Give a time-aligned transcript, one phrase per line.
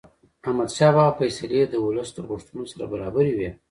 [0.45, 3.49] احمدشاه بابا فیصلې د ولس د غوښتنو سره برابرې وې.